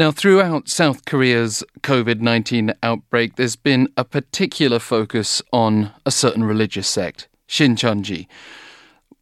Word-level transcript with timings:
Now, 0.00 0.10
throughout 0.10 0.66
South 0.66 1.04
Korea's 1.04 1.62
COVID 1.82 2.22
19 2.22 2.72
outbreak, 2.82 3.36
there's 3.36 3.54
been 3.54 3.86
a 3.98 4.02
particular 4.02 4.78
focus 4.78 5.42
on 5.52 5.92
a 6.06 6.10
certain 6.10 6.42
religious 6.42 6.88
sect, 6.88 7.28
Shincheonji. 7.46 8.26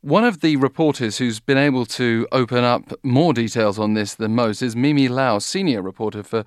One 0.03 0.23
of 0.23 0.41
the 0.41 0.55
reporters 0.55 1.19
who's 1.19 1.41
been 1.41 1.59
able 1.59 1.85
to 1.87 2.29
open 2.31 2.63
up 2.63 2.93
more 3.03 3.33
details 3.33 3.81
on 3.81 3.95
this 3.95 4.15
than 4.15 4.37
most 4.37 4.63
is 4.63 4.77
Mimi 4.77 5.09
Lau, 5.09 5.41
senior 5.41 5.83
reporter 5.83 6.23
for 6.23 6.45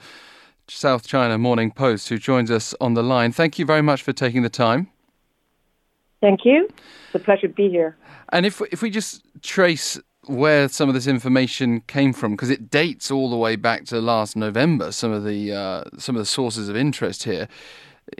South 0.65 1.05
China 1.05 1.37
Morning 1.37 1.69
Post, 1.69 2.07
who 2.07 2.17
joins 2.17 2.49
us 2.49 2.73
on 2.79 2.93
the 2.93 3.03
line. 3.03 3.33
Thank 3.33 3.59
you 3.59 3.65
very 3.65 3.81
much 3.81 4.01
for 4.01 4.13
taking 4.13 4.43
the 4.43 4.49
time. 4.49 4.87
Thank 6.21 6.45
you. 6.45 6.69
It's 7.07 7.15
a 7.15 7.19
pleasure 7.19 7.49
to 7.49 7.53
be 7.53 7.67
here. 7.67 7.97
And 8.29 8.45
if 8.45 8.61
if 8.71 8.81
we 8.81 8.91
just 8.91 9.25
trace 9.41 9.99
where 10.27 10.67
some 10.67 10.87
of 10.87 10.95
this 10.95 11.07
information 11.07 11.81
came 11.81 12.13
from, 12.13 12.31
because 12.31 12.49
it 12.49 12.69
dates 12.69 13.09
all 13.09 13.29
the 13.29 13.37
way 13.37 13.55
back 13.55 13.85
to 13.85 13.99
last 13.99 14.35
November. 14.35 14.91
Some 14.91 15.11
of 15.11 15.23
the 15.23 15.51
uh, 15.51 15.83
some 15.97 16.15
of 16.15 16.19
the 16.19 16.25
sources 16.25 16.69
of 16.69 16.75
interest 16.75 17.23
here. 17.23 17.47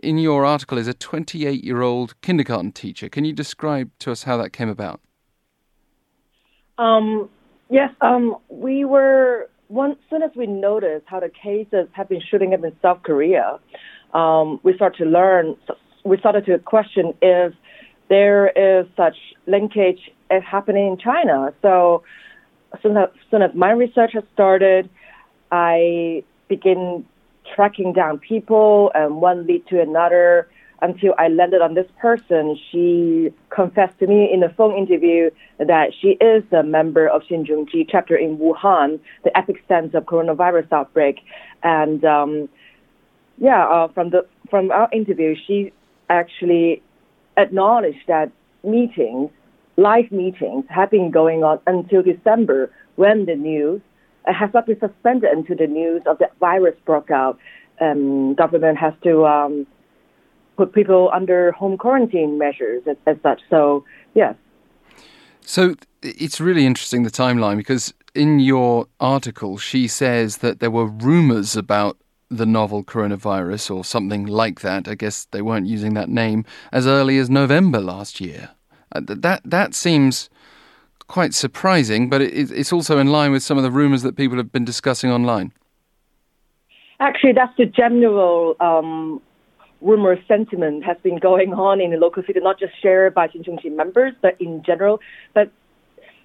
In 0.02 0.18
your 0.18 0.46
article 0.46 0.78
is 0.78 0.88
a 0.88 0.94
28 0.94 1.64
year 1.64 1.82
old 1.82 2.20
kindergarten 2.22 2.72
teacher. 2.72 3.10
Can 3.10 3.26
you 3.26 3.34
describe 3.34 3.92
to 4.00 4.12
us 4.12 4.24
how 4.24 4.38
that 4.38 4.52
came 4.52 4.70
about? 4.70 5.02
Um, 6.78 7.30
yes, 7.70 7.90
um, 8.02 8.38
we 8.50 8.86
were 8.86 9.50
once 9.70 9.98
soon 10.10 10.22
as 10.22 10.32
we 10.36 10.48
noticed 10.48 11.06
how 11.08 11.20
the 11.20 11.30
cases 11.30 11.88
have 11.94 12.10
been 12.10 12.22
shooting 12.30 12.54
up 12.54 12.64
in 12.64 12.76
South 12.82 13.04
Korea, 13.04 13.60
um, 14.14 14.60
we 14.64 14.76
started 14.76 15.04
to 15.04 15.10
learn. 15.10 15.56
We 16.04 16.18
started 16.18 16.46
to 16.48 16.60
question 16.60 17.14
if 17.22 17.54
there 18.10 18.50
is 18.50 18.88
such 18.98 19.16
linkage 19.48 20.12
happening 20.40 20.88
in 20.88 20.98
China. 20.98 21.54
So 21.62 22.04
soon 22.82 22.98
as, 22.98 23.10
soon 23.30 23.42
as 23.42 23.54
my 23.54 23.72
research 23.72 24.12
has 24.14 24.24
started, 24.34 24.90
I 25.52 26.24
begin 26.48 27.06
tracking 27.56 27.94
down 27.94 28.20
people, 28.20 28.92
and 28.96 29.18
one 29.18 29.46
lead 29.46 29.68
to 29.68 29.82
another 29.82 30.48
until 30.82 31.14
I 31.18 31.28
landed 31.28 31.62
on 31.62 31.74
this 31.76 31.88
person. 32.00 32.58
She 32.72 33.32
confessed 33.50 34.00
to 34.00 34.08
me 34.08 34.30
in 34.32 34.44
a 34.44 34.50
phone 34.50 34.76
interview 34.78 35.30
that 35.60 35.92
she 36.00 36.18
is 36.22 36.44
a 36.52 36.64
member 36.64 37.08
of 37.08 37.22
Shincheonji 37.24 37.88
chapter 37.90 38.16
in 38.16 38.38
Wuhan, 38.38 39.00
the 39.24 39.38
epic 39.38 39.64
epicenter 39.68 39.96
of 39.96 40.06
coronavirus 40.06 40.72
outbreak. 40.72 41.20
And 41.64 42.04
um, 42.04 42.50
yeah, 43.38 43.66
uh, 43.68 43.88
from 43.90 44.10
the 44.10 44.26
from 44.50 44.72
our 44.72 44.90
interview, 44.92 45.36
she 45.48 45.72
actually 46.10 46.82
acknowledged 47.38 48.06
that 48.08 48.32
meetings, 48.64 49.30
live 49.82 50.12
meetings, 50.12 50.66
have 50.70 50.92
been 50.92 51.12
going 51.12 51.44
on 51.44 51.60
until 51.68 52.02
December 52.04 52.72
when 52.96 53.26
the 53.26 53.36
news 53.36 53.82
uh, 54.28 54.34
has 54.34 54.50
not 54.54 54.66
been 54.68 54.80
suspended 54.80 55.30
until 55.32 55.58
the 55.58 55.68
news 55.68 56.02
of 56.06 56.18
the 56.20 56.28
virus 56.40 56.76
broke 56.86 57.12
out. 57.12 57.40
Um, 57.80 58.36
government 58.36 58.78
has 58.78 58.94
to 59.04 59.26
um, 59.26 59.66
put 60.58 60.74
people 60.74 61.10
under 61.14 61.52
home 61.54 61.78
quarantine 61.78 62.38
measures 62.38 62.84
as, 62.88 62.98
as 63.08 63.18
such. 63.24 63.42
So, 63.50 63.84
yes. 64.14 64.36
So 65.42 65.76
it's 66.04 66.40
really 66.40 66.66
interesting 66.66 67.04
the 67.04 67.10
timeline 67.10 67.58
because 67.58 67.94
in 68.14 68.40
your 68.40 68.88
article, 69.00 69.58
she 69.58 69.88
says 69.88 70.38
that 70.38 70.60
there 70.60 70.70
were 70.70 70.86
rumors 70.86 71.56
about 71.56 71.98
the 72.30 72.46
novel 72.46 72.84
coronavirus 72.84 73.76
or 73.76 73.84
something 73.84 74.26
like 74.26 74.62
that. 74.62 74.88
I 74.88 74.96
guess 74.96 75.26
they 75.32 75.42
weren't 75.42 75.68
using 75.68 75.96
that 75.96 76.10
name 76.10 76.46
as 76.72 76.88
early 76.88 77.18
as 77.18 77.30
November 77.30 77.82
last 77.82 78.22
year. 78.22 78.52
Uh, 78.94 79.02
that 79.06 79.42
that 79.46 79.74
seems 79.74 80.30
quite 81.08 81.34
surprising, 81.34 82.10
but 82.10 82.22
it, 82.22 82.52
it's 82.52 82.72
also 82.72 82.98
in 82.98 83.08
line 83.08 83.32
with 83.32 83.44
some 83.44 83.58
of 83.58 83.64
the 83.64 83.72
rumors 83.72 84.02
that 84.02 84.16
people 84.16 84.38
have 84.38 84.52
been 84.52 84.66
discussing 84.66 85.12
online. 85.12 85.52
Actually, 87.00 87.34
that's 87.34 87.56
the 87.58 87.66
general 87.66 88.56
um, 88.60 89.22
rumor 89.82 90.16
sentiment 90.28 90.84
has 90.84 90.98
been 91.04 91.18
going 91.18 91.54
on 91.54 91.82
in 91.82 91.92
the 91.92 91.98
local 91.98 92.24
city, 92.24 92.40
not 92.40 92.60
just 92.60 92.74
shared 92.82 93.14
by 93.14 93.28
Shincheonji 93.28 93.76
members, 93.76 94.14
but 94.22 94.40
in 94.40 94.64
general. 94.64 95.00
But 95.34 95.52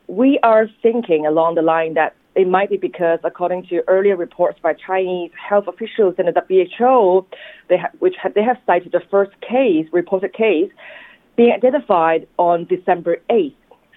we 0.06 0.38
are 0.42 0.68
thinking 0.82 1.26
along 1.26 1.56
the 1.56 1.62
line 1.62 1.94
that 1.94 2.14
it 2.36 2.46
might 2.46 2.68
be 2.68 2.76
because, 2.76 3.18
according 3.24 3.66
to 3.68 3.82
earlier 3.88 4.14
reports 4.14 4.58
by 4.62 4.74
Chinese 4.74 5.30
health 5.48 5.66
officials 5.66 6.14
and 6.18 6.28
the 6.28 6.66
WHO, 6.78 7.26
they 7.68 7.78
ha- 7.78 7.90
which 7.98 8.14
ha- 8.22 8.28
they 8.34 8.42
have 8.42 8.58
cited 8.66 8.92
the 8.92 9.00
first 9.10 9.32
case, 9.40 9.86
reported 9.90 10.34
case, 10.34 10.70
being 11.36 11.52
identified 11.52 12.26
on 12.38 12.64
December 12.64 13.18
8th. 13.30 13.54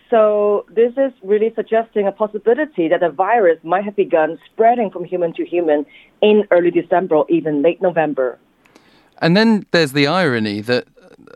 So 0.10 0.66
this 0.74 0.94
is 0.98 1.14
really 1.24 1.54
suggesting 1.56 2.08
a 2.08 2.12
possibility 2.12 2.88
that 2.88 3.00
the 3.00 3.10
virus 3.10 3.60
might 3.64 3.86
have 3.86 3.96
begun 3.96 4.40
spreading 4.52 4.90
from 4.90 5.04
human 5.04 5.34
to 5.34 5.46
human 5.46 5.86
in 6.22 6.46
early 6.52 6.72
December 6.72 7.16
or 7.16 7.26
even 7.30 7.62
late 7.62 7.82
November. 7.82 8.40
And 9.22 9.38
then 9.38 9.66
there's 9.72 9.92
the 9.92 10.08
irony 10.08 10.62
that, 10.62 10.88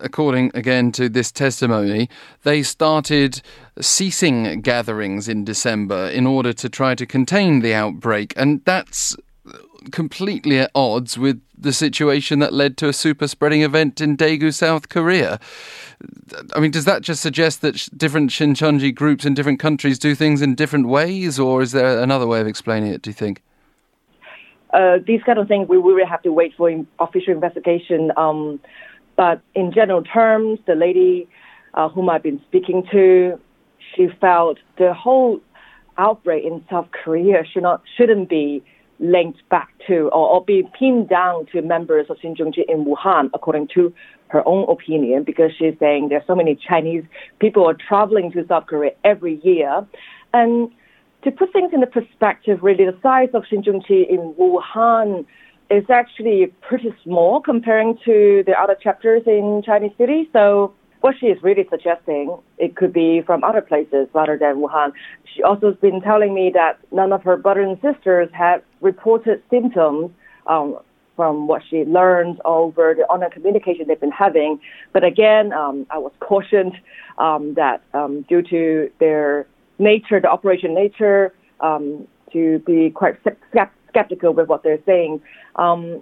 according 0.02 0.52
again 0.56 0.92
to 0.94 1.08
this 1.08 1.32
testimony, 1.32 2.10
they 2.44 2.64
started 2.64 3.42
ceasing 3.80 4.62
gatherings 4.62 5.28
in 5.28 5.44
December 5.44 6.08
in 6.08 6.26
order 6.26 6.54
to 6.54 6.70
try 6.70 6.96
to 6.96 7.06
contain 7.06 7.60
the 7.60 7.74
outbreak. 7.76 8.34
And 8.36 8.64
that's 8.66 9.16
completely 9.92 10.60
at 10.60 10.72
odds 10.74 11.18
with 11.18 11.42
the 11.58 11.74
situation 11.74 12.40
that 12.40 12.54
led 12.54 12.78
to 12.78 12.88
a 12.88 12.94
super 12.94 13.28
spreading 13.28 13.62
event 13.62 14.02
in 14.02 14.18
Daegu, 14.18 14.54
South 14.54 14.90
Korea. 14.90 15.40
I 16.56 16.60
mean, 16.60 16.72
does 16.72 16.86
that 16.86 17.02
just 17.02 17.22
suggest 17.22 17.62
that 17.62 17.88
different 17.96 18.30
Shincheonji 18.30 18.94
groups 18.94 19.26
in 19.26 19.34
different 19.34 19.60
countries 19.60 19.98
do 20.00 20.16
things 20.16 20.42
in 20.42 20.56
different 20.56 20.88
ways, 20.88 21.40
or 21.40 21.62
is 21.62 21.72
there 21.72 22.02
another 22.02 22.28
way 22.28 22.42
of 22.42 22.48
explaining 22.48 22.92
it, 22.92 23.02
do 23.02 23.10
you 23.10 23.14
think? 23.14 23.42
uh, 24.74 24.98
these 25.06 25.22
kind 25.24 25.40
of 25.40 25.48
things 25.48 25.70
we 25.70 25.78
really 25.78 26.06
have 26.06 26.22
to 26.24 26.34
wait 26.34 26.54
for 26.58 26.70
official 27.00 27.34
investigation. 27.34 28.12
Um, 28.18 28.60
but 29.16 29.42
in 29.54 29.72
general 29.72 30.04
terms, 30.04 30.60
the 30.66 30.74
lady 30.74 31.28
uh, 31.76 31.90
whom 31.90 32.10
I've 32.10 32.24
been 32.24 32.42
speaking 32.48 32.84
to, 32.92 33.40
she 33.96 34.08
felt 34.20 34.58
the 34.78 34.94
whole 34.94 35.40
outbreak 35.98 36.44
in 36.44 36.66
South 36.70 36.88
Korea 36.92 37.44
should 37.46 37.62
not 37.62 37.84
shouldn't 37.96 38.28
be 38.28 38.64
linked 39.04 39.48
back 39.50 39.70
to 39.88 40.10
or, 40.10 40.30
or 40.30 40.46
be 40.46 40.64
pinned 40.80 41.10
down 41.10 41.46
to 41.48 41.62
members 41.62 42.08
of 42.10 42.18
Shincheonji 42.18 42.64
in 42.68 42.86
Wuhan, 42.86 43.30
according 43.34 43.68
to 43.76 43.94
her 44.30 44.48
own 44.48 44.66
opinion, 44.70 45.24
because 45.24 45.52
she's 45.58 45.78
saying 45.80 46.10
there's 46.10 46.26
so 46.26 46.36
many 46.36 46.56
Chinese 46.56 47.04
people 47.40 47.70
are 47.70 47.76
traveling 47.76 48.32
to 48.32 48.46
South 48.48 48.66
Korea 48.66 48.92
every 49.04 49.40
year, 49.44 49.86
and 50.34 50.72
to 51.24 51.32
put 51.32 51.54
things 51.54 51.72
into 51.74 51.88
perspective, 51.88 52.60
really, 52.62 52.86
the 52.86 52.98
size 53.02 53.30
of 53.34 53.44
Shincheonji 53.44 54.10
in 54.10 54.34
Wuhan 54.40 55.26
is 55.70 55.86
actually 55.90 56.48
pretty 56.62 56.94
small 57.04 57.42
comparing 57.42 57.98
to 58.06 58.44
the 58.46 58.54
other 58.60 58.76
chapters 58.76 59.24
in 59.26 59.64
Chinese 59.66 59.92
cities. 59.98 60.28
So 60.34 60.74
what 61.04 61.16
she 61.20 61.26
is 61.26 61.44
really 61.44 61.68
suggesting, 61.70 62.34
it 62.58 62.78
could 62.78 62.94
be 62.94 63.22
from 63.26 63.44
other 63.44 63.60
places 63.60 64.08
rather 64.14 64.38
than 64.38 64.56
Wuhan. 64.62 64.94
She 65.36 65.44
also 65.44 65.72
has 65.72 65.76
been 65.82 66.00
telling 66.00 66.34
me 66.34 66.50
that 66.54 66.80
none 66.94 67.12
of 67.12 67.22
her 67.24 67.36
brothers 67.36 67.68
and 67.68 67.94
sisters 67.94 68.30
have 68.32 68.64
reported 68.80 69.44
symptoms 69.50 70.12
um, 70.48 70.80
from 71.18 71.46
what 71.46 71.62
she 71.70 71.84
learned 71.84 72.40
over 72.46 72.96
the 72.98 73.04
online 73.04 73.32
communication 73.32 73.86
they've 73.86 74.00
been 74.00 74.12
having. 74.12 74.62
But 74.94 75.04
again, 75.04 75.52
um, 75.52 75.86
I 75.90 75.98
was 75.98 76.14
cautioned 76.22 76.78
um, 77.18 77.56
that 77.56 77.82
um, 77.94 78.22
due 78.30 78.42
to 78.42 78.90
their 79.02 79.46
nature, 79.80 80.22
the 80.22 80.32
operation 80.32 80.74
nature, 80.74 81.34
um, 81.60 82.08
to 82.32 82.60
be 82.60 82.92
quite 82.92 83.16
skeptical 83.90 84.34
with 84.34 84.48
what 84.48 84.64
they're 84.64 84.80
saying. 84.86 85.22
Um, 85.58 86.02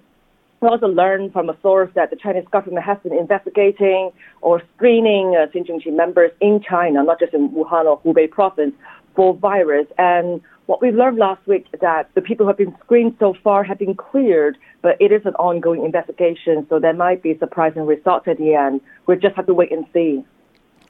we 0.62 0.68
also 0.68 0.86
learned 0.86 1.32
from 1.32 1.50
a 1.50 1.56
source 1.60 1.90
that 1.96 2.10
the 2.10 2.16
Chinese 2.16 2.44
government 2.52 2.86
has 2.86 2.96
been 3.02 3.12
investigating 3.12 4.12
or 4.40 4.62
screening 4.76 5.36
uh, 5.36 5.46
Shincheonji 5.52 5.94
members 5.94 6.30
in 6.40 6.62
China, 6.62 7.02
not 7.02 7.18
just 7.18 7.34
in 7.34 7.50
Wuhan 7.50 7.84
or 7.84 8.00
Hubei 8.02 8.30
province, 8.30 8.72
for 9.16 9.34
virus. 9.34 9.88
And 9.98 10.40
what 10.66 10.80
we 10.80 10.92
learned 10.92 11.18
last 11.18 11.44
week 11.48 11.66
is 11.72 11.80
that 11.80 12.08
the 12.14 12.22
people 12.22 12.46
who 12.46 12.48
have 12.48 12.56
been 12.56 12.74
screened 12.84 13.16
so 13.18 13.34
far 13.42 13.64
have 13.64 13.80
been 13.80 13.96
cleared, 13.96 14.56
but 14.82 14.96
it 15.00 15.10
is 15.10 15.22
an 15.24 15.34
ongoing 15.34 15.84
investigation, 15.84 16.64
so 16.70 16.78
there 16.78 16.94
might 16.94 17.22
be 17.22 17.36
surprising 17.38 17.84
results 17.84 18.28
at 18.28 18.38
the 18.38 18.54
end. 18.54 18.80
We 19.06 19.16
just 19.16 19.34
have 19.34 19.46
to 19.46 19.54
wait 19.54 19.72
and 19.72 19.84
see 19.92 20.24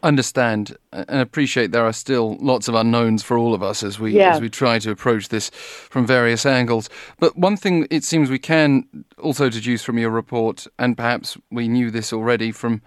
understand 0.02 0.76
and 0.92 1.20
appreciate 1.20 1.70
there 1.72 1.84
are 1.84 1.92
still 1.92 2.36
lots 2.40 2.68
of 2.68 2.74
unknowns 2.74 3.22
for 3.22 3.38
all 3.38 3.54
of 3.54 3.62
us 3.62 3.82
as 3.82 3.98
we 3.98 4.16
yeah. 4.16 4.34
as 4.34 4.40
we 4.40 4.48
try 4.48 4.78
to 4.78 4.90
approach 4.90 5.28
this 5.28 5.50
from 5.50 6.06
various 6.06 6.44
angles. 6.44 6.90
But 7.18 7.36
one 7.36 7.56
thing 7.56 7.86
it 7.90 8.04
seems 8.04 8.30
we 8.30 8.38
can 8.38 8.86
also 9.18 9.48
deduce 9.48 9.82
from 9.84 9.98
your 9.98 10.10
report, 10.10 10.66
and 10.78 10.96
perhaps 10.96 11.36
we 11.50 11.68
knew 11.68 11.90
this 11.90 12.12
already 12.12 12.52
from 12.52 12.82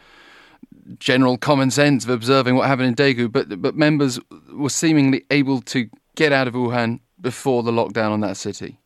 general 1.00 1.38
common 1.38 1.72
sense 1.72 2.04
of 2.04 2.10
observing 2.10 2.56
what 2.56 2.68
happened 2.68 2.88
in 2.88 2.96
Daegu, 2.96 3.32
but 3.32 3.62
but 3.62 3.76
members 3.76 4.20
were 4.54 4.70
seemingly 4.70 5.26
able 5.32 5.62
to 5.62 5.90
get 6.16 6.32
out 6.32 6.48
of 6.48 6.54
Wuhan 6.54 7.00
before 7.20 7.64
the 7.64 7.72
lockdown 7.72 8.12
on 8.12 8.22
that 8.22 8.38
city. 8.38 8.80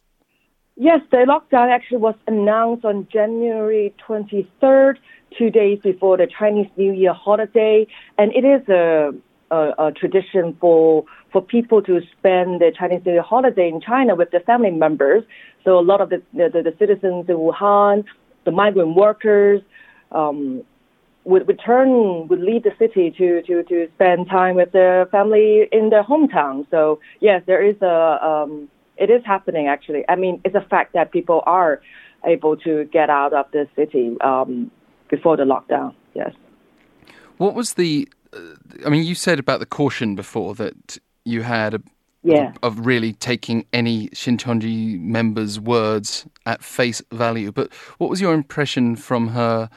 Yes, 0.75 1.01
the 1.11 1.17
lockdown 1.17 1.69
actually 1.69 1.97
was 1.97 2.15
announced 2.25 2.85
on 2.85 3.05
January 3.11 3.93
23rd 4.07 4.95
two 5.37 5.49
days 5.49 5.79
before 5.83 6.17
the 6.17 6.27
Chinese 6.27 6.67
New 6.77 6.93
Year 6.93 7.13
holiday, 7.13 7.87
and 8.17 8.33
it 8.33 8.45
is 8.45 8.67
a 8.69 9.11
a, 9.51 9.87
a, 9.87 9.91
tradition 9.91 10.55
for 10.59 11.05
for 11.31 11.41
people 11.41 11.81
to 11.81 12.01
spend 12.17 12.61
the 12.61 12.71
Chinese 12.77 13.01
New 13.05 13.13
Year 13.13 13.21
holiday 13.21 13.67
in 13.67 13.81
China 13.81 14.15
with 14.15 14.31
their 14.31 14.41
family 14.41 14.71
members. 14.71 15.23
So 15.63 15.79
a 15.79 15.81
lot 15.81 16.01
of 16.01 16.09
the 16.09 16.21
the, 16.33 16.49
the 16.49 16.73
citizens 16.77 17.25
in 17.29 17.35
Wuhan, 17.35 18.05
the 18.45 18.51
migrant 18.51 18.95
workers, 18.95 19.61
um, 20.11 20.63
would 21.23 21.47
return 21.47 22.27
would 22.27 22.41
leave 22.41 22.63
the 22.63 22.71
city 22.79 23.11
to 23.17 23.41
to 23.43 23.63
to 23.63 23.87
spend 23.95 24.29
time 24.29 24.55
with 24.55 24.71
their 24.71 25.05
family 25.07 25.67
in 25.71 25.89
their 25.89 26.03
hometown. 26.03 26.65
So 26.71 26.99
yes, 27.19 27.43
there 27.45 27.63
is 27.63 27.75
a 27.81 28.19
um, 28.25 28.69
it 28.97 29.09
is 29.09 29.23
happening 29.25 29.67
actually. 29.67 30.03
I 30.09 30.15
mean, 30.15 30.41
it's 30.43 30.55
a 30.55 30.65
fact 30.69 30.93
that 30.93 31.11
people 31.11 31.43
are 31.45 31.81
able 32.25 32.57
to 32.57 32.83
get 32.85 33.09
out 33.09 33.33
of 33.33 33.45
the 33.51 33.67
city 33.75 34.17
um, 34.21 34.71
before 35.09 35.37
the 35.37 35.43
lockdown. 35.43 35.93
Yes. 36.13 36.33
What 37.37 37.55
was 37.55 37.73
the? 37.73 38.07
Uh, 38.33 38.39
I 38.85 38.89
mean, 38.89 39.03
you 39.03 39.15
said 39.15 39.39
about 39.39 39.59
the 39.59 39.65
caution 39.65 40.15
before 40.15 40.55
that 40.55 40.97
you 41.25 41.41
had 41.41 41.73
a, 41.73 41.81
yeah. 42.23 42.49
of, 42.61 42.77
of, 42.77 42.85
really 42.85 43.13
taking 43.13 43.65
any 43.73 44.09
Shincheonji 44.09 44.99
members' 44.99 45.59
words 45.59 46.27
at 46.45 46.63
face 46.63 47.01
value. 47.11 47.51
But 47.51 47.73
what 47.97 48.09
was 48.09 48.21
your 48.21 48.33
impression 48.33 48.95
from 48.95 49.29
her 49.29 49.69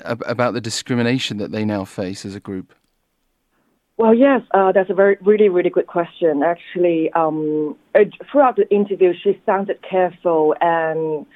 about 0.00 0.54
the 0.54 0.60
discrimination 0.60 1.38
that 1.38 1.52
they 1.52 1.64
now 1.64 1.84
face 1.84 2.24
as 2.24 2.34
a 2.34 2.40
group? 2.40 2.74
Well, 3.96 4.14
yes, 4.14 4.40
uh, 4.52 4.72
that's 4.72 4.88
a 4.88 4.94
very, 4.94 5.18
really, 5.20 5.50
really 5.50 5.68
good 5.68 5.86
question. 5.86 6.42
Actually, 6.42 7.12
um, 7.12 7.76
throughout 8.32 8.56
the 8.56 8.66
interview, 8.70 9.12
she 9.12 9.38
sounded 9.44 9.82
careful 9.82 10.54
and 10.62 11.26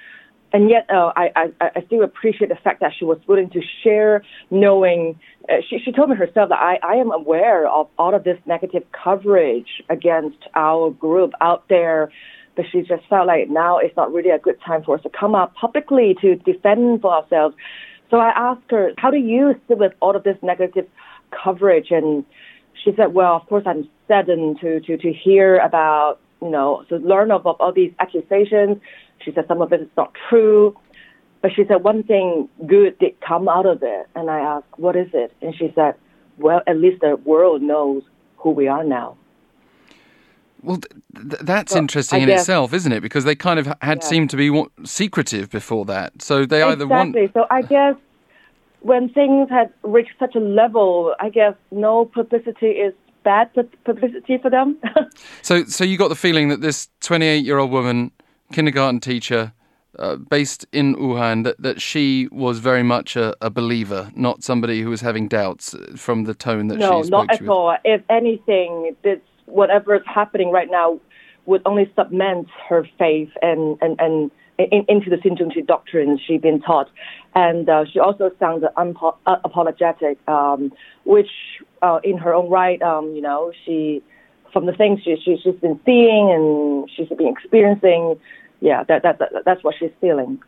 and 0.55 0.71
yet 0.71 0.89
uh, 0.89 1.13
I, 1.17 1.31
I, 1.35 1.71
I 1.75 1.85
still 1.87 2.05
appreciate 2.05 2.49
the 2.49 2.55
fact 2.55 2.81
that 2.81 2.93
she 2.97 3.05
was 3.05 3.19
willing 3.27 3.51
to 3.51 3.61
share, 3.83 4.23
knowing 4.53 5.19
uh, 5.49 5.57
she, 5.69 5.81
she 5.85 5.91
told 5.91 6.11
me 6.11 6.17
herself 6.17 6.49
that 6.51 6.61
I, 6.61 6.79
I 6.81 6.95
am 6.95 7.11
aware 7.11 7.69
of 7.69 7.89
all 7.99 8.15
of 8.15 8.23
this 8.23 8.39
negative 8.47 8.85
coverage 8.93 9.83
against 9.91 10.39
our 10.55 10.93
group 10.93 11.33
out 11.41 11.65
there, 11.69 12.13
but 12.55 12.67
she 12.71 12.83
just 12.83 13.03
felt 13.11 13.27
like 13.27 13.51
now 13.51 13.79
it's 13.79 13.97
not 13.97 14.13
really 14.13 14.31
a 14.31 14.39
good 14.39 14.59
time 14.65 14.85
for 14.85 14.95
us 14.95 15.03
to 15.03 15.11
come 15.11 15.35
up 15.35 15.53
publicly 15.57 16.17
to 16.21 16.37
defend 16.37 17.01
for 17.03 17.13
ourselves. 17.13 17.57
So 18.13 18.19
I 18.19 18.31
asked 18.37 18.71
her, 18.71 18.93
how 18.97 19.11
do 19.11 19.17
you 19.17 19.57
sit 19.67 19.79
with 19.79 19.93
all 19.99 20.15
of 20.15 20.23
this 20.23 20.37
negative 20.41 20.87
coverage? 21.33 21.89
And 21.91 22.25
she 22.85 22.93
said, 22.97 23.13
well, 23.13 23.35
of 23.35 23.49
course, 23.49 23.65
I'm 23.67 23.89
saddened 24.07 24.61
to, 24.61 24.79
to, 24.79 24.97
to 24.99 25.13
hear 25.13 25.57
about, 25.57 26.21
you 26.43 26.51
know, 26.51 26.85
to 26.89 26.97
learn 26.97 27.31
of, 27.31 27.47
of 27.47 27.57
all 27.61 27.73
these 27.73 27.93
accusations. 27.99 28.79
She 29.25 29.33
said 29.33 29.47
some 29.49 29.63
of 29.63 29.73
it 29.73 29.81
is 29.81 29.89
not 29.97 30.13
true. 30.29 30.77
But 31.43 31.53
she 31.55 31.65
said 31.67 31.85
one 31.85 32.03
thing 32.05 32.49
good 32.67 32.99
did 32.99 33.21
come 33.21 33.49
out 33.49 33.67
of 33.67 33.83
it. 33.83 34.09
And 34.15 34.31
I 34.31 34.41
asked, 34.41 34.67
what 34.77 34.97
is 34.97 35.09
it? 35.13 35.33
And 35.43 35.55
she 35.55 35.73
said, 35.75 35.95
well, 36.39 36.63
at 36.67 36.79
least 36.79 37.01
the 37.03 37.17
world 37.17 37.63
knows 37.63 38.03
who 38.39 38.51
we 38.51 38.67
are 38.67 38.85
now. 38.85 39.17
Well, 40.63 40.79
th- 40.79 41.41
that's 41.43 41.73
well, 41.73 41.83
interesting 41.83 42.23
in 42.23 42.31
itself, 42.31 42.73
isn't 42.73 42.91
it? 42.91 43.01
Because 43.01 43.25
they 43.25 43.35
kind 43.35 43.59
of 43.59 43.67
had 43.83 43.99
yeah. 44.01 44.09
seemed 44.09 44.31
to 44.31 44.37
be 44.37 44.65
secretive 44.85 45.51
before 45.51 45.85
that. 45.85 46.23
So 46.23 46.47
they 46.47 46.63
either 46.63 46.87
want. 46.87 47.15
Exactly. 47.15 47.41
So 47.41 47.47
I 47.51 47.61
guess 47.61 47.97
when 48.81 49.11
things 49.11 49.51
had 49.51 49.73
reached 49.83 50.15
such 50.19 50.35
a 50.35 50.41
level, 50.41 51.15
I 51.21 51.29
guess 51.29 51.55
no 51.71 52.07
publicity 52.07 52.69
is 52.69 52.95
bad 53.25 53.51
publicity 53.85 54.39
for 54.39 54.51
them. 54.51 54.79
so, 55.43 55.65
so 55.65 55.83
you 55.83 55.97
got 55.97 56.09
the 56.09 56.17
feeling 56.17 56.49
that 56.49 56.61
this 56.61 56.89
28-year-old 57.01 57.71
woman, 57.71 58.13
kindergarten 58.53 59.01
teacher, 59.01 59.53
uh, 59.99 60.17
based 60.17 60.67
in 60.73 60.97
Wuhan, 60.97 61.45
that, 61.45 61.61
that 61.61 61.81
she 61.81 62.29
was 62.31 62.59
very 62.59 62.83
much 62.83 63.17
a, 63.17 63.35
a, 63.41 63.51
believer, 63.51 64.11
not 64.15 64.43
somebody 64.43 64.83
who 64.83 64.91
was 64.91 65.01
having 65.01 65.29
doubts 65.29 65.75
from 65.97 66.25
the 66.25 66.35
tone 66.35 66.69
that 66.69 66.79
no, 66.79 67.03
she 67.03 67.07
spoke 67.07 67.11
No, 67.11 67.19
not 67.19 67.31
at 67.31 67.49
all. 67.49 67.77
If 67.85 68.03
anything, 68.11 68.97
this 69.03 69.21
whatever 69.47 69.95
is 69.95 70.03
happening 70.07 70.51
right 70.51 70.69
now 70.71 71.01
would 71.47 71.63
only 71.67 71.91
cement 71.95 72.49
her 72.69 72.89
faith 72.99 73.31
and 73.43 73.79
and 73.81 74.01
and 74.01 74.31
in, 74.59 74.85
into 74.89 75.11
the 75.11 75.17
Shincheonji 75.17 75.67
doctrine 75.67 76.19
she's 76.25 76.41
been 76.41 76.61
taught, 76.61 76.89
and 77.35 77.69
uh, 77.69 77.85
she 77.93 77.99
also 77.99 78.31
sounded 78.39 78.71
unapologetic, 78.77 80.17
um, 80.29 80.73
which 81.05 81.31
uh, 81.85 82.01
in 82.03 82.17
her 82.17 82.33
own 82.33 82.49
right, 82.49 82.81
um, 82.81 83.15
you 83.15 83.21
know, 83.21 83.53
she 83.65 84.03
from 84.53 84.65
the 84.67 84.73
things 84.73 85.01
she, 85.05 85.17
she 85.23 85.37
she's 85.43 85.55
been 85.57 85.79
seeing 85.85 86.31
and 86.31 86.91
she's 86.91 87.09
been 87.09 87.29
experiencing, 87.29 88.19
yeah, 88.61 88.85
that, 88.85 89.03
that, 89.03 89.19
that 89.19 89.45
that's 89.45 89.63
what 89.63 89.75
she's 89.79 89.91
feeling. 90.01 90.43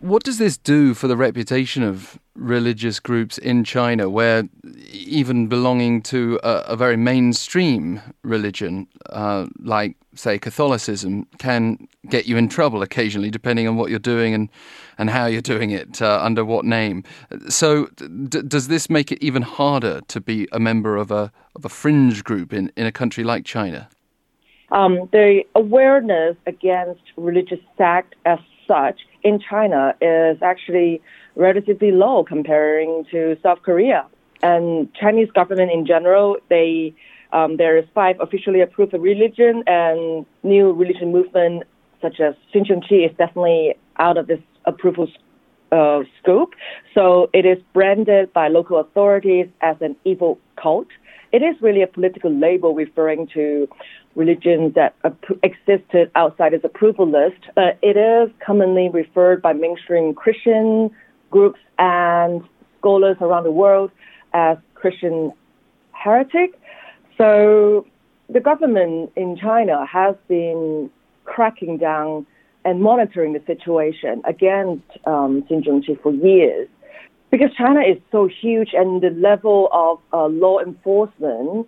What 0.00 0.22
does 0.22 0.38
this 0.38 0.56
do 0.56 0.94
for 0.94 1.08
the 1.08 1.16
reputation 1.16 1.82
of 1.82 2.18
religious 2.34 3.00
groups 3.00 3.38
in 3.38 3.64
China, 3.64 4.10
where 4.10 4.44
even 4.92 5.46
belonging 5.46 6.02
to 6.02 6.38
a, 6.42 6.64
a 6.68 6.76
very 6.76 6.96
mainstream 6.96 8.00
religion, 8.22 8.86
uh, 9.10 9.46
like, 9.58 9.96
say, 10.14 10.38
Catholicism, 10.38 11.26
can 11.38 11.88
get 12.08 12.26
you 12.26 12.36
in 12.36 12.48
trouble 12.48 12.82
occasionally, 12.82 13.30
depending 13.30 13.68
on 13.68 13.76
what 13.76 13.90
you're 13.90 13.98
doing 13.98 14.34
and, 14.34 14.50
and 14.98 15.10
how 15.10 15.26
you're 15.26 15.40
doing 15.40 15.70
it, 15.70 16.02
uh, 16.02 16.20
under 16.22 16.44
what 16.44 16.64
name? 16.64 17.04
So, 17.48 17.86
d- 18.28 18.42
does 18.42 18.68
this 18.68 18.90
make 18.90 19.12
it 19.12 19.22
even 19.22 19.42
harder 19.42 20.00
to 20.08 20.20
be 20.20 20.48
a 20.52 20.60
member 20.60 20.96
of 20.96 21.10
a, 21.10 21.32
of 21.54 21.64
a 21.64 21.68
fringe 21.68 22.24
group 22.24 22.52
in, 22.52 22.72
in 22.76 22.86
a 22.86 22.92
country 22.92 23.24
like 23.24 23.44
China? 23.44 23.88
Um, 24.70 25.08
the 25.12 25.44
awareness 25.54 26.36
against 26.46 27.02
religious 27.16 27.60
sect 27.78 28.16
as 28.24 28.38
such 28.66 29.00
in 29.24 29.40
China 29.40 29.94
is 30.00 30.38
actually 30.42 31.02
relatively 31.34 31.90
low 31.90 32.22
comparing 32.22 33.04
to 33.10 33.36
South 33.42 33.62
Korea. 33.62 34.06
And 34.42 34.92
Chinese 34.94 35.30
government 35.32 35.72
in 35.72 35.86
general, 35.86 36.36
they 36.50 36.94
um, 37.32 37.56
there 37.56 37.76
is 37.76 37.84
five 37.94 38.16
officially 38.20 38.60
approved 38.60 38.92
religion 38.92 39.64
and 39.66 40.24
new 40.44 40.72
religion 40.72 41.10
movement 41.10 41.64
such 42.00 42.20
as 42.20 42.34
Shincheonji 42.54 43.10
is 43.10 43.16
definitely 43.16 43.74
out 43.98 44.16
of 44.16 44.26
this 44.26 44.40
approval 44.66 45.08
uh, 45.72 46.02
scope. 46.20 46.52
So 46.94 47.30
it 47.32 47.44
is 47.46 47.58
branded 47.72 48.32
by 48.32 48.48
local 48.48 48.78
authorities 48.78 49.48
as 49.62 49.76
an 49.80 49.96
evil 50.04 50.38
cult. 50.60 50.88
It 51.32 51.42
is 51.42 51.56
really 51.60 51.82
a 51.82 51.86
political 51.88 52.32
label 52.32 52.74
referring 52.74 53.26
to 53.34 53.68
religions 54.14 54.74
that 54.74 54.94
existed 55.42 56.10
outside 56.14 56.54
its 56.54 56.64
approval 56.64 57.08
list. 57.08 57.40
But 57.54 57.78
it 57.82 57.96
is 57.96 58.30
commonly 58.44 58.88
referred 58.88 59.42
by 59.42 59.52
mainstream 59.52 60.14
Christian 60.14 60.90
groups 61.30 61.58
and 61.78 62.42
scholars 62.78 63.16
around 63.20 63.44
the 63.44 63.50
world 63.50 63.90
as 64.32 64.56
Christian 64.74 65.32
heretic. 65.92 66.60
So 67.18 67.86
the 68.28 68.40
government 68.40 69.12
in 69.16 69.36
China 69.36 69.86
has 69.86 70.14
been 70.28 70.90
cracking 71.24 71.78
down 71.78 72.26
and 72.64 72.80
monitoring 72.80 73.32
the 73.32 73.42
situation 73.46 74.22
against 74.24 74.84
um, 75.06 75.42
Shincheonji 75.42 76.00
for 76.02 76.12
years. 76.12 76.68
Because 77.30 77.50
China 77.56 77.80
is 77.80 77.98
so 78.12 78.28
huge 78.28 78.70
and 78.74 79.02
the 79.02 79.10
level 79.10 79.68
of 79.72 79.98
uh, 80.12 80.26
law 80.26 80.60
enforcement 80.60 81.66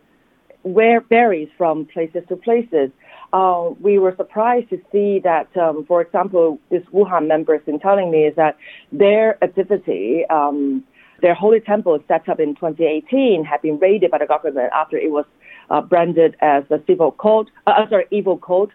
where 0.66 1.00
varies 1.00 1.48
from 1.56 1.86
places 1.86 2.24
to 2.28 2.34
places. 2.34 2.90
Uh, 3.32 3.70
we 3.80 3.98
were 3.98 4.14
surprised 4.16 4.68
to 4.68 4.80
see 4.90 5.20
that, 5.22 5.48
um, 5.56 5.84
for 5.86 6.00
example, 6.00 6.58
this 6.70 6.82
Wuhan 6.92 7.28
member 7.28 7.56
has 7.56 7.64
been 7.64 7.78
telling 7.78 8.10
me 8.10 8.24
is 8.24 8.34
that 8.34 8.56
their 8.90 9.42
activity, 9.44 10.24
um, 10.28 10.82
their 11.22 11.34
holy 11.34 11.60
temple 11.60 11.98
set 12.08 12.28
up 12.28 12.40
in 12.40 12.56
2018 12.56 13.44
had 13.44 13.62
been 13.62 13.78
raided 13.78 14.10
by 14.10 14.18
the 14.18 14.26
government 14.26 14.72
after 14.72 14.96
it 14.96 15.12
was 15.12 15.24
uh, 15.70 15.80
branded 15.80 16.36
as 16.40 16.64
a 16.70 16.80
civil 16.86 17.12
code, 17.12 17.48
uh, 17.68 17.88
sorry, 17.88 18.06
evil 18.10 18.36
code. 18.36 18.72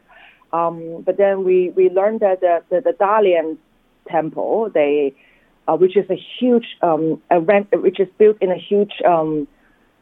Um, 0.53 1.01
but 1.05 1.17
then 1.17 1.43
we, 1.43 1.71
we 1.71 1.89
learned 1.89 2.21
that 2.21 2.39
the, 2.39 2.63
the, 2.69 2.81
the 2.81 2.93
Dalian 2.93 3.57
temple, 4.09 4.69
they, 4.73 5.13
uh, 5.67 5.75
which 5.75 5.97
is 5.97 6.09
a 6.09 6.19
huge, 6.39 6.67
um, 6.81 7.21
a 7.29 7.39
which 7.39 7.99
is 7.99 8.07
built 8.17 8.37
in 8.41 8.49
a 8.49 8.57
huge 8.57 8.93
um, 9.05 9.47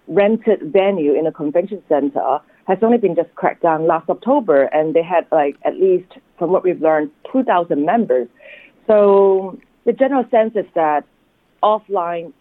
rented 0.10 0.62
venue 0.74 1.14
in 1.14 1.26
a 1.28 1.32
convention 1.32 1.82
center 1.88 2.40
has 2.68 2.78
only 2.82 2.98
been 2.98 3.16
just 3.16 3.34
cracked 3.36 3.64
down 3.64 3.88
last 3.88 4.10
October, 4.10 4.64
and 4.64 4.94
they 4.94 5.04
had 5.04 5.26
like 5.32 5.56
at 5.64 5.76
least, 5.76 6.12
from 6.38 6.52
what 6.52 6.64
we've 6.64 6.82
learned, 6.82 7.12
2,000 7.32 7.86
members. 7.86 8.28
So 8.88 9.58
the 9.86 9.94
general 9.94 10.26
sense 10.30 10.56
is 10.56 10.66
that 10.76 11.06
offline 11.64 12.34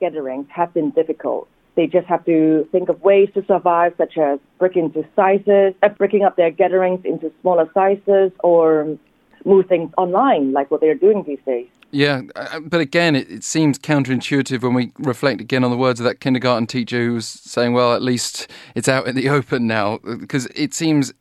gatherings 0.00 0.46
have 0.50 0.72
been 0.72 0.90
difficult. 0.90 1.48
They 1.74 1.86
just 1.86 2.06
have 2.06 2.24
to 2.24 2.66
think 2.72 2.88
of 2.88 3.02
ways 3.02 3.28
to 3.34 3.44
survive, 3.44 3.94
such 3.98 4.16
as 4.16 4.38
breaking 4.58 4.86
into 4.86 5.06
sizes, 5.14 5.74
uh, 5.82 5.88
breaking 5.90 6.22
up 6.22 6.36
their 6.36 6.50
gatherings 6.50 7.04
into 7.04 7.30
smaller 7.42 7.68
sizes, 7.74 8.32
or 8.42 8.96
move 9.44 9.66
things 9.66 9.90
online, 9.96 10.52
like 10.52 10.70
what 10.70 10.80
they're 10.80 10.94
doing 10.94 11.22
these 11.26 11.38
days. 11.44 11.68
Yeah, 11.92 12.22
uh, 12.34 12.60
but 12.60 12.80
again, 12.80 13.14
it, 13.14 13.30
it, 13.30 13.44
seems 13.44 13.78
counterintuitive 13.78 14.62
when 14.62 14.74
we 14.74 14.92
reflect 14.98 15.40
again 15.40 15.62
on 15.62 15.70
the 15.70 15.76
words 15.76 16.00
of 16.00 16.04
that 16.04 16.20
kindergarten 16.20 16.66
teacher 16.66 17.04
who 17.04 17.14
was 17.14 17.26
saying, 17.26 17.74
well, 17.74 17.94
at 17.94 18.02
least 18.02 18.50
it's 18.74 18.88
out 18.88 19.06
in 19.06 19.14
the 19.14 19.28
open 19.38 19.66
now, 19.66 19.98
because 19.98 20.46
it 20.46 20.74
seems 20.74 21.12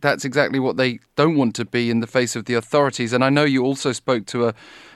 that's 0.00 0.24
exactly 0.24 0.58
what 0.58 0.76
they 0.76 0.98
don't 1.16 1.36
want 1.36 1.54
to 1.54 1.64
be 1.64 1.90
in 1.90 2.00
the 2.00 2.06
face 2.06 2.36
of 2.36 2.44
the 2.44 2.54
authorities. 2.54 3.12
And 3.12 3.24
I 3.24 3.30
know 3.30 3.44
you 3.44 3.64
also 3.64 3.92
spoke 3.92 4.26
to 4.26 4.48
a, 4.48 4.54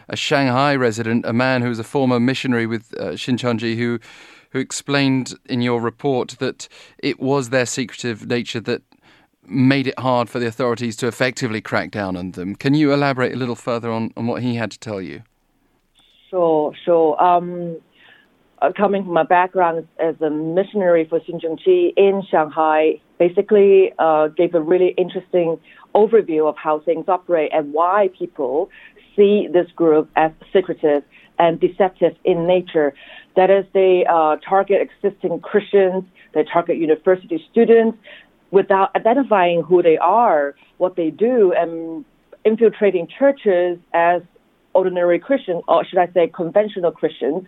a 0.09 0.17
Shanghai 0.17 0.75
resident, 0.75 1.25
a 1.25 1.33
man 1.33 1.63
who 1.63 1.69
was 1.69 1.79
a 1.79 1.85
former 1.85 2.21
missionary 2.21 2.67
with 2.67 2.93
uh, 2.99 3.17
who 3.17 3.99
who 4.51 4.59
explained 4.61 5.35
in 5.47 5.61
your 5.61 5.81
report 5.81 6.37
that 6.39 6.69
it 6.99 7.21
was 7.21 7.51
their 7.51 7.67
secretive 7.67 8.27
nature 8.27 8.61
that 8.61 8.83
made 9.49 9.87
it 9.87 9.99
hard 9.99 10.29
for 10.29 10.39
the 10.39 10.47
authorities 10.47 10.97
to 10.97 11.07
effectively 11.07 11.61
crack 11.61 11.91
down 11.91 12.17
on 12.17 12.33
them. 12.33 12.55
Can 12.55 12.75
you 12.75 12.93
elaborate 12.93 13.33
a 13.33 13.37
little 13.37 13.55
further 13.55 13.91
on, 13.91 14.13
on 14.17 14.27
what 14.27 14.43
he 14.43 14.57
had 14.57 14.71
to 14.73 14.79
tell 14.79 15.01
you? 15.01 15.23
Sure, 16.31 16.73
sure. 16.85 17.23
Um, 17.23 17.79
uh, 18.63 18.73
coming 18.77 19.05
from 19.05 19.13
my 19.13 19.23
background 19.23 19.87
as 19.99 20.15
a 20.21 20.31
missionary 20.31 21.07
for 21.09 21.21
Shincheonji 21.21 21.93
in 21.97 22.23
Shanghai, 22.31 23.01
basically 23.19 23.93
uh, 23.99 24.29
gave 24.29 24.55
a 24.55 24.61
really 24.61 24.95
interesting 24.97 25.59
overview 25.95 26.49
of 26.49 26.57
how 26.57 26.81
things 26.81 27.05
operate 27.09 27.51
and 27.53 27.73
why 27.73 28.09
people 28.19 28.71
see 29.15 29.49
this 29.53 29.71
group 29.73 30.11
as 30.17 30.31
secretive 30.53 31.03
and 31.39 31.61
deceptive 31.61 32.17
in 32.25 32.47
nature. 32.47 32.95
That 33.37 33.51
is, 33.51 33.67
they 33.75 34.07
uh, 34.09 34.37
target 34.37 34.79
existing 34.81 35.41
Christians, 35.41 36.05
they 36.33 36.45
target 36.45 36.77
university 36.77 37.43
students 37.51 37.99
without 38.61 38.89
identifying 38.97 39.63
who 39.69 39.83
they 39.83 39.99
are, 39.99 40.55
what 40.79 40.97
they 40.97 41.11
do, 41.11 41.53
and 41.53 41.71
infiltrating 42.51 43.07
churches 43.19 43.79
as 43.93 44.23
ordinary 44.73 45.19
Christians, 45.19 45.63
or 45.69 45.85
should 45.85 45.99
I 45.99 46.09
say 46.15 46.29
conventional 46.43 46.91
Christians. 46.91 47.43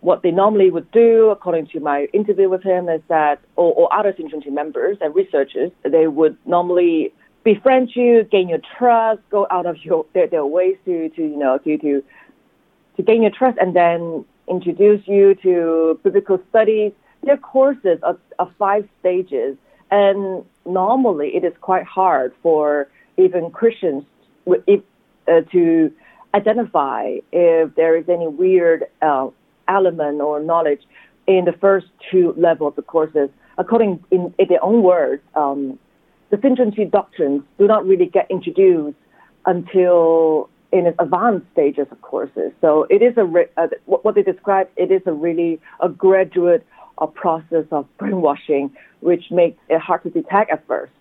What 0.00 0.22
they 0.22 0.30
normally 0.30 0.70
would 0.70 0.90
do, 0.90 1.30
according 1.30 1.68
to 1.68 1.80
my 1.80 1.98
interview 2.12 2.50
with 2.50 2.62
him, 2.62 2.90
is 2.90 3.00
that, 3.08 3.36
or, 3.56 3.72
or 3.72 3.86
other 3.98 4.12
Shincheonji 4.12 4.52
members 4.52 4.98
and 5.00 5.14
researchers, 5.14 5.70
they 5.82 6.08
would 6.08 6.36
normally 6.44 7.14
befriend 7.42 7.86
you, 7.94 8.24
gain 8.24 8.46
your 8.50 8.62
trust, 8.76 9.20
go 9.30 9.46
out 9.50 9.64
of 9.64 9.76
your 9.82 10.04
their, 10.12 10.26
their 10.26 10.44
ways 10.44 10.76
to, 10.84 11.08
to 11.16 11.22
you 11.22 11.38
know 11.44 11.56
to, 11.64 11.78
to 11.78 12.02
to 12.96 13.02
gain 13.02 13.22
your 13.22 13.34
trust, 13.40 13.56
and 13.62 13.74
then 13.74 14.26
introduce 14.56 15.02
you 15.06 15.34
to 15.46 15.98
biblical 16.04 16.38
studies. 16.50 16.92
Their 17.22 17.38
courses 17.38 17.98
are, 18.02 18.18
are 18.38 18.50
five 18.58 18.86
stages, 19.00 19.56
and 19.94 20.44
normally 20.66 21.28
it 21.36 21.44
is 21.44 21.52
quite 21.60 21.84
hard 21.84 22.32
for 22.42 22.88
even 23.16 23.52
Christians 23.52 24.02
if, 24.66 24.82
uh, 25.28 25.42
to 25.52 25.92
identify 26.34 27.18
if 27.30 27.72
there 27.76 27.96
is 27.96 28.08
any 28.08 28.26
weird 28.26 28.86
uh, 29.02 29.28
element 29.68 30.20
or 30.20 30.40
knowledge 30.40 30.80
in 31.28 31.44
the 31.44 31.52
first 31.52 31.86
two 32.10 32.34
levels 32.36 32.72
of 32.72 32.76
the 32.76 32.82
courses. 32.82 33.28
According 33.56 34.02
in, 34.10 34.34
in 34.36 34.48
their 34.48 34.64
own 34.64 34.82
words, 34.82 35.22
um, 35.36 35.78
the 36.30 36.38
Shincheonji 36.38 36.90
doctrines 36.90 37.42
do 37.56 37.68
not 37.68 37.86
really 37.86 38.06
get 38.06 38.28
introduced 38.32 38.98
until 39.46 40.50
in 40.72 40.92
advanced 40.98 41.46
stages 41.52 41.86
of 41.92 42.00
courses. 42.02 42.50
So 42.60 42.88
it 42.90 43.00
is 43.00 43.16
a 43.16 43.26
uh, 43.56 43.68
what 43.86 44.16
they 44.16 44.22
describe. 44.22 44.68
It 44.76 44.90
is 44.90 45.02
a 45.06 45.12
really 45.12 45.60
a 45.78 45.88
graduate 45.88 46.66
a 46.98 47.06
process 47.06 47.64
of 47.70 47.86
brainwashing, 47.98 48.74
which 49.00 49.30
makes 49.30 49.58
it 49.68 49.80
hard 49.80 50.02
to 50.04 50.10
detect 50.10 50.50
at 50.50 50.66
first. 50.66 50.92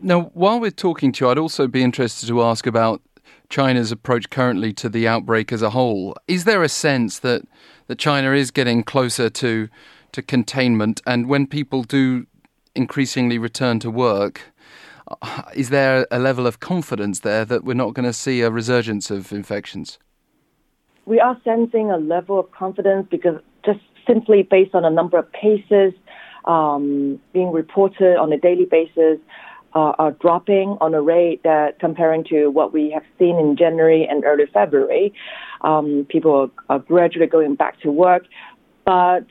Now, 0.00 0.30
while 0.34 0.60
we're 0.60 0.70
talking 0.70 1.12
to 1.12 1.24
you, 1.24 1.30
I'd 1.30 1.38
also 1.38 1.66
be 1.66 1.82
interested 1.82 2.26
to 2.28 2.42
ask 2.42 2.66
about 2.66 3.02
China's 3.48 3.90
approach 3.90 4.30
currently 4.30 4.72
to 4.74 4.88
the 4.88 5.08
outbreak 5.08 5.52
as 5.52 5.62
a 5.62 5.70
whole. 5.70 6.14
Is 6.26 6.44
there 6.44 6.62
a 6.62 6.68
sense 6.68 7.18
that 7.20 7.42
that 7.86 7.98
China 7.98 8.32
is 8.32 8.50
getting 8.50 8.82
closer 8.82 9.30
to 9.30 9.68
to 10.12 10.22
containment, 10.22 11.00
and 11.06 11.28
when 11.28 11.46
people 11.46 11.82
do 11.82 12.26
increasingly 12.74 13.38
return 13.38 13.78
to 13.80 13.90
work, 13.90 14.42
uh, 15.22 15.42
is 15.54 15.70
there 15.70 16.06
a 16.10 16.18
level 16.18 16.46
of 16.46 16.60
confidence 16.60 17.20
there 17.20 17.44
that 17.44 17.64
we're 17.64 17.74
not 17.74 17.94
going 17.94 18.06
to 18.06 18.12
see 18.12 18.40
a 18.42 18.50
resurgence 18.50 19.10
of 19.10 19.32
infections? 19.32 19.98
We 21.06 21.20
are 21.20 21.40
sensing 21.42 21.90
a 21.90 21.96
level 21.96 22.38
of 22.38 22.50
confidence 22.52 23.06
because 23.10 23.40
just 23.64 23.80
simply 24.08 24.42
based 24.42 24.74
on 24.74 24.84
a 24.84 24.90
number 24.90 25.18
of 25.18 25.30
cases 25.32 25.92
um, 26.44 27.20
being 27.32 27.52
reported 27.52 28.16
on 28.16 28.32
a 28.32 28.38
daily 28.38 28.64
basis, 28.64 29.18
uh, 29.74 29.92
are 29.98 30.12
dropping 30.12 30.76
on 30.80 30.94
a 30.94 31.02
rate 31.02 31.42
that 31.42 31.78
comparing 31.78 32.24
to 32.24 32.48
what 32.48 32.72
we 32.72 32.90
have 32.90 33.04
seen 33.18 33.36
in 33.38 33.56
January 33.56 34.06
and 34.08 34.24
early 34.24 34.46
February. 34.52 35.12
Um, 35.60 36.06
people 36.08 36.50
are, 36.68 36.78
gradually 36.78 37.26
going 37.26 37.54
back 37.54 37.78
to 37.80 37.90
work, 37.90 38.24
but 38.84 39.26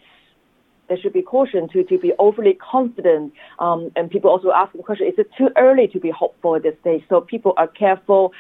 there 0.88 0.98
should 0.98 1.14
be 1.14 1.22
caution 1.22 1.68
to, 1.70 1.84
to 1.84 1.98
be 1.98 2.14
overly 2.20 2.54
confident. 2.54 3.34
Um, 3.60 3.92
and 3.96 4.10
people 4.10 4.30
also 4.30 4.52
ask 4.52 4.72
the 4.74 4.84
question, 4.84 5.08
is 5.08 5.16
it 5.18 5.30
too 5.38 5.50
early 5.58 5.88
to 5.88 6.00
be 6.00 6.12
hopeful 6.12 6.56
at 6.56 6.64
this 6.64 6.76
stage? 6.82 7.04
So 7.10 7.20
people 7.20 7.54
are 7.58 7.68
careful, 7.68 8.32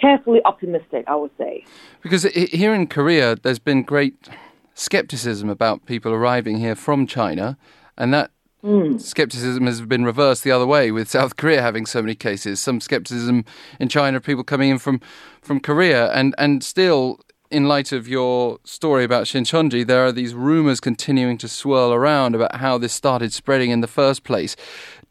carefully 0.00 0.40
optimistic, 0.44 1.04
I 1.06 1.14
would 1.14 1.30
say. 1.36 1.64
Because 2.02 2.24
here 2.24 2.74
in 2.74 2.86
Korea, 2.86 3.36
there's 3.36 3.58
been 3.58 3.82
great 3.82 4.28
skepticism 4.74 5.48
about 5.48 5.86
people 5.86 6.12
arriving 6.12 6.58
here 6.58 6.74
from 6.74 7.06
China, 7.06 7.56
and 7.96 8.12
that 8.12 8.30
Mm. 8.64 9.00
Skepticism 9.00 9.66
has 9.66 9.80
been 9.80 10.04
reversed 10.04 10.44
the 10.44 10.52
other 10.52 10.66
way 10.66 10.92
with 10.92 11.10
South 11.10 11.36
Korea 11.36 11.60
having 11.60 11.84
so 11.84 12.00
many 12.00 12.14
cases. 12.14 12.60
Some 12.60 12.80
skepticism 12.80 13.44
in 13.80 13.88
China 13.88 14.18
of 14.18 14.22
people 14.22 14.44
coming 14.44 14.70
in 14.70 14.78
from, 14.78 15.00
from 15.40 15.58
Korea, 15.58 16.12
and, 16.12 16.32
and 16.38 16.62
still, 16.62 17.18
in 17.50 17.66
light 17.66 17.90
of 17.90 18.06
your 18.06 18.58
story 18.62 19.02
about 19.02 19.26
Shincheonji, 19.26 19.84
there 19.84 20.06
are 20.06 20.12
these 20.12 20.32
rumors 20.32 20.78
continuing 20.78 21.38
to 21.38 21.48
swirl 21.48 21.92
around 21.92 22.36
about 22.36 22.56
how 22.56 22.78
this 22.78 22.92
started 22.92 23.32
spreading 23.32 23.70
in 23.70 23.80
the 23.80 23.88
first 23.88 24.22
place. 24.22 24.54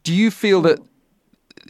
Do 0.02 0.14
you 0.14 0.30
feel 0.30 0.62
that 0.62 0.80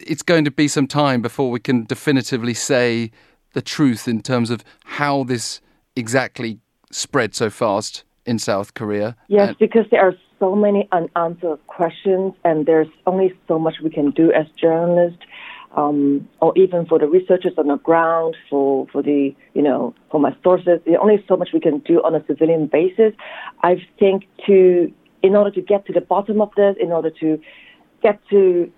it's 0.07 0.23
going 0.23 0.45
to 0.45 0.53
be 0.53 0.69
some 0.69 0.87
time 0.87 1.21
before 1.21 1.51
we 1.51 1.61
can 1.61 1.85
definitively 1.85 2.55
say 2.55 3.11
the 3.55 3.61
truth 3.61 4.07
in 4.07 4.23
terms 4.23 4.51
of 4.51 4.65
how 4.85 5.25
this 5.25 5.61
exactly 5.97 6.59
spread 6.93 7.35
so 7.35 7.51
fast 7.51 8.05
in 8.25 8.39
South 8.39 8.75
Korea? 8.75 9.17
Yes, 9.29 9.49
and- 9.49 9.59
because 9.59 9.87
there 9.91 10.01
are 10.01 10.15
so 10.39 10.55
many 10.55 10.89
unanswered 10.93 11.65
questions, 11.67 12.35
and 12.45 12.67
there's 12.67 12.89
only 13.07 13.33
so 13.49 13.59
much 13.59 13.81
we 13.83 13.91
can 13.91 14.11
do 14.11 14.33
as 14.33 14.47
journalists, 14.57 15.21
um, 15.77 16.29
or 16.41 16.53
even 16.57 16.85
for 16.87 16.99
the 16.99 17.07
researchers 17.07 17.53
on 17.57 17.69
the 17.69 17.77
ground, 17.79 18.37
for, 18.51 18.87
for 18.93 19.03
the, 19.03 19.35
you 19.55 19.63
know, 19.63 19.95
for 20.11 20.21
my 20.21 20.35
sources. 20.43 20.81
There's 20.85 20.99
only 21.01 21.25
so 21.29 21.37
much 21.37 21.51
we 21.53 21.61
can 21.61 21.79
do 21.79 22.03
on 22.03 22.15
a 22.15 22.25
civilian 22.27 22.67
basis. 22.67 23.15
I 23.63 23.87
think 23.99 24.27
to, 24.47 24.93
in 25.23 25.37
order 25.37 25.51
to 25.53 25.63
get 25.63 25.87
to 25.87 25.93
the 25.93 26.01
bottom 26.01 26.41
of 26.41 26.51
this, 26.57 26.77
in 26.79 26.93
order 26.93 27.11
to 27.21 27.41
get 28.03 28.21
to 28.31 28.71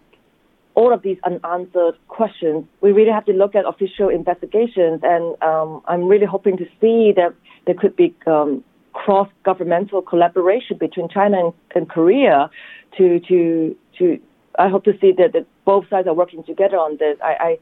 all 0.75 0.93
of 0.93 1.03
these 1.03 1.19
unanswered 1.25 1.97
questions, 2.09 2.67
we 2.81 2.93
really 2.93 3.11
have 3.11 3.25
to 3.25 3.33
look 3.33 3.55
at 3.55 3.65
official 3.65 4.09
investigations. 4.09 5.01
And 5.03 5.41
um, 5.43 5.83
I'm 5.87 6.05
really 6.05 6.27
hoping 6.27 6.57
to 6.59 6.67
see 6.81 7.13
that 7.17 7.33
there 7.67 7.75
could 7.75 7.97
be 7.97 8.15
um, 8.27 8.65
cross 8.93 9.29
governmental 9.45 10.03
collaboration 10.03 10.79
between 10.79 11.09
China 11.09 11.39
and, 11.39 11.53
and, 11.75 11.89
Korea 11.89 12.51
to 12.97 13.21
to 13.21 13.77
to. 13.99 14.21
I 14.57 14.69
hope 14.69 14.85
to 14.85 14.93
see 15.01 15.13
that, 15.19 15.33
that 15.33 15.47
both 15.65 15.89
sides 15.91 16.07
are 16.07 16.15
working 16.15 16.45
together 16.45 16.77
on 16.77 16.97
this. 16.99 17.19
I, 17.23 17.35
I 17.41 17.59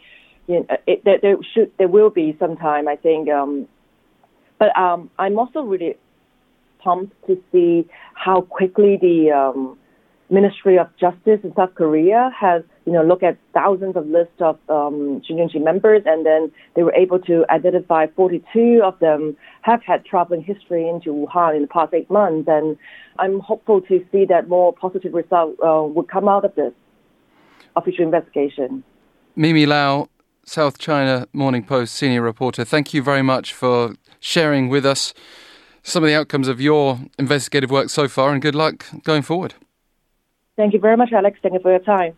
you 0.47 0.55
know, 0.61 0.77
it, 0.87 1.05
there, 1.05 1.19
there 1.23 1.37
should 1.55 1.73
there 1.79 1.89
will 1.89 2.11
be 2.11 2.37
some 2.39 2.57
time. 2.57 2.87
I 2.89 2.97
think, 2.97 3.31
um, 3.31 3.67
but 4.59 4.77
um, 4.77 5.11
I'm 5.19 5.39
also 5.39 5.63
really 5.63 5.97
pumped 6.81 7.15
to 7.27 7.43
see 7.51 7.89
how 8.15 8.43
quickly 8.43 8.99
the 9.01 9.31
um, 9.31 9.79
Ministry 10.33 10.79
of 10.79 10.89
Justice 10.99 11.41
in 11.45 11.55
South 11.55 11.75
Korea 11.75 12.31
has, 12.35 12.62
you 12.87 12.93
know, 12.93 13.03
looked 13.05 13.23
at 13.23 13.37
thousands 13.53 13.97
of 13.97 14.07
lists 14.07 14.41
of 14.41 14.59
um, 14.71 15.21
members, 15.57 16.03
and 16.07 16.25
then 16.25 16.51
they 16.75 16.83
were 16.83 16.95
able 16.95 17.19
to 17.19 17.45
identify 17.51 18.07
42 18.07 18.81
of 18.83 18.99
them 18.99 19.37
have 19.61 19.83
had 19.83 20.07
traveling 20.07 20.43
history 20.43 20.89
into 20.89 21.11
Wuhan 21.11 21.57
in 21.57 21.62
the 21.62 21.69
past 21.69 21.93
eight 21.93 22.11
months. 22.11 22.49
And 22.51 22.79
I'm 23.19 23.41
hopeful 23.41 23.83
to 23.83 24.03
see 24.11 24.25
that 24.25 24.49
more 24.49 24.73
positive 24.73 25.12
results 25.12 25.61
uh, 25.62 25.83
would 25.83 26.09
come 26.09 26.29
out 26.29 26.47
of 26.47 26.55
this 26.55 26.73
official 27.77 28.05
investigation. 28.05 28.83
Mimi 29.37 29.67
Lau, 29.67 30.09
South 30.47 30.79
China 30.79 31.27
Morning 31.35 31.62
Post 31.62 31.95
senior 31.95 32.23
reporter, 32.23 32.65
thank 32.65 32.95
you 32.95 33.03
very 33.03 33.23
much 33.23 33.53
for 33.53 33.97
sharing 34.19 34.71
with 34.71 34.87
us 34.87 35.12
some 35.83 36.03
of 36.03 36.09
the 36.09 36.15
outcomes 36.15 36.49
of 36.49 36.59
your 36.59 37.01
investigative 37.19 37.71
work 37.71 37.91
so 37.91 38.09
far, 38.09 38.33
and 38.33 38.41
good 38.41 38.55
luck 38.55 38.87
going 39.05 39.21
forward. 39.21 39.55
Thank 40.57 40.75
you 40.75 40.81
very 40.81 40.97
much, 40.97 41.13
Alex. 41.13 41.39
Thank 41.43 41.55
you 41.55 41.61
for 41.61 41.71
your 41.71 41.81
time. 41.81 42.15